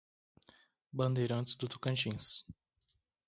[0.93, 2.43] Bandeirantes do Tocantins